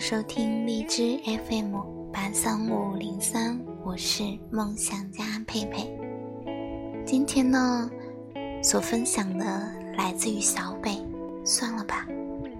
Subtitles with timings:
[0.00, 1.18] 收听荔枝
[1.48, 1.76] FM
[2.12, 5.88] 八三五零三，我是梦想家佩佩。
[7.06, 7.88] 今天呢，
[8.62, 9.44] 所分享的
[9.96, 11.00] 来自于小北。
[11.44, 12.06] 算了吧，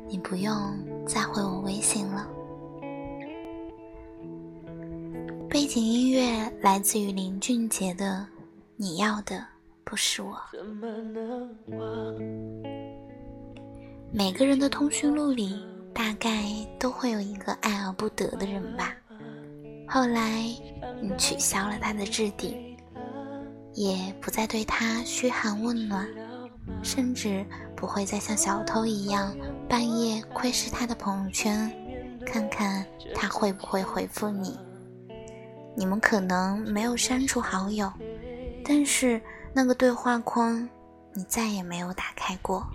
[0.08, 0.54] 你不用
[1.06, 2.26] 再回我微信了。
[5.48, 8.06] 背景音乐来自于林俊杰的
[8.76, 9.44] 《你要的
[9.82, 10.36] 不是我》。
[14.12, 15.60] 每个人的通讯录里。
[15.94, 16.42] 大概
[16.78, 18.92] 都会有一个爱而不得的人吧。
[19.86, 20.42] 后来，
[21.00, 22.76] 你取消了他的置顶，
[23.74, 26.06] 也不再对他嘘寒问暖，
[26.82, 29.34] 甚至不会再像小偷一样
[29.68, 31.70] 半夜窥视他的朋友圈，
[32.26, 32.84] 看看
[33.14, 34.58] 他会不会回复你。
[35.76, 37.92] 你们可能没有删除好友，
[38.64, 39.20] 但是
[39.52, 40.68] 那个对话框
[41.12, 42.66] 你再也没有打开过。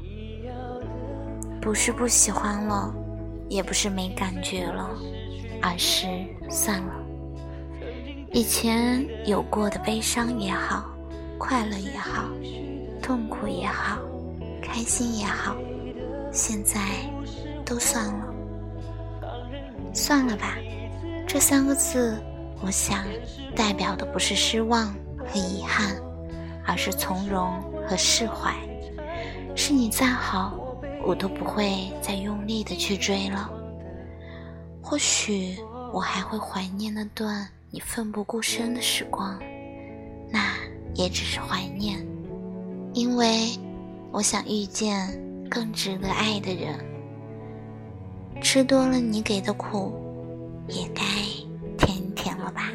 [1.62, 2.94] 不是不喜欢了。
[3.50, 4.90] 也不是没感觉了，
[5.62, 6.06] 而是
[6.50, 6.94] 算了。
[8.32, 10.86] 以前有过的悲伤也好，
[11.40, 12.30] 快乐也好，
[13.02, 13.98] 痛苦也好，
[14.62, 15.56] 开心也好，
[16.32, 16.80] 现在
[17.66, 18.34] 都算了。
[19.92, 20.56] 算了吧，
[21.28, 22.22] 这三个字，
[22.62, 23.04] 我想
[23.56, 25.96] 代表的不是失望和遗憾，
[26.64, 28.54] 而是从容和释怀。
[29.56, 30.54] 是你再好。
[31.04, 33.50] 我都不会再用力的去追了。
[34.82, 35.58] 或许
[35.94, 39.40] 我还会怀念那段你奋不顾身的时光，
[40.32, 40.56] 那
[40.96, 42.06] 也只是怀念，
[42.94, 43.50] 因为
[44.12, 45.08] 我想遇见
[45.50, 46.80] 更值得爱的人。
[48.42, 49.94] 吃多了你给的苦，
[50.68, 51.04] 也该
[51.78, 52.72] 甜甜了吧。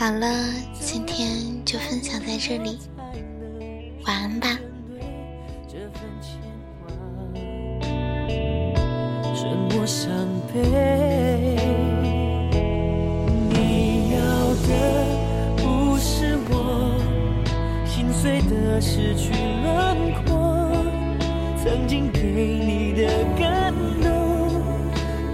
[0.00, 0.26] 好了，
[0.80, 2.78] 今天就分享在这里，
[4.06, 4.48] 晚安吧。
[9.34, 10.10] 沉默伤
[10.54, 10.58] 悲，
[13.50, 14.20] 你要
[14.64, 15.04] 的
[15.58, 16.98] 不是我，
[17.84, 20.82] 心碎的失去轮廓，
[21.62, 23.06] 曾经给你的
[23.38, 24.62] 感动，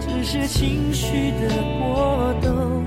[0.00, 2.84] 只是情绪的波动。